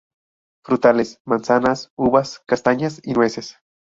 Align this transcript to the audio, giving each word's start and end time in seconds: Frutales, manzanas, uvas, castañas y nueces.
Frutales, 0.65 1.19
manzanas, 1.25 1.91
uvas, 1.95 2.39
castañas 2.47 3.01
y 3.03 3.13
nueces. 3.13 3.59